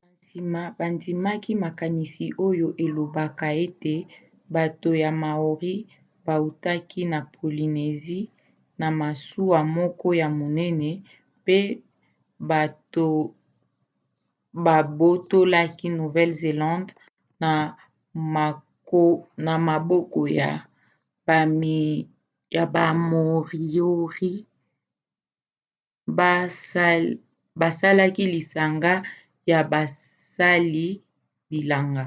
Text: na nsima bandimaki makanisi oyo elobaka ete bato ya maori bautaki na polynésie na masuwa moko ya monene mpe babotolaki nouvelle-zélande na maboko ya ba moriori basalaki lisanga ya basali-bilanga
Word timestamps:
na 0.00 0.06
nsima 0.16 0.60
bandimaki 0.78 1.52
makanisi 1.64 2.24
oyo 2.46 2.68
elobaka 2.84 3.46
ete 3.64 3.94
bato 4.54 4.90
ya 5.02 5.10
maori 5.22 5.74
bautaki 6.26 7.00
na 7.12 7.18
polynésie 7.36 8.30
na 8.80 8.88
masuwa 9.00 9.58
moko 9.76 10.08
ya 10.20 10.28
monene 10.38 10.90
mpe 11.42 11.58
babotolaki 14.66 15.86
nouvelle-zélande 15.98 16.90
na 17.42 17.50
maboko 19.68 20.20
ya 20.40 20.50
ba 22.74 22.86
moriori 23.10 24.32
basalaki 27.60 28.24
lisanga 28.32 28.92
ya 29.50 29.60
basali-bilanga 29.72 32.04